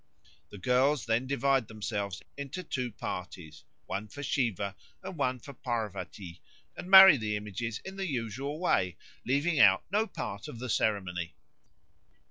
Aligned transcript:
The 0.49 0.57
girls 0.57 1.05
then 1.05 1.27
divide 1.27 1.67
themselves 1.67 2.23
into 2.35 2.63
two 2.63 2.91
parties, 2.91 3.63
one 3.85 4.07
for 4.07 4.23
Siva 4.23 4.75
and 5.03 5.15
one 5.15 5.37
for 5.37 5.53
Pârvatî, 5.53 6.39
and 6.75 6.89
marry 6.89 7.17
the 7.17 7.35
images 7.37 7.79
in 7.85 7.97
the 7.97 8.07
usual 8.07 8.57
way, 8.59 8.97
leaving 9.27 9.59
out 9.59 9.83
no 9.91 10.07
part 10.07 10.47
of 10.47 10.57
the 10.57 10.71
ceremony. 10.71 11.35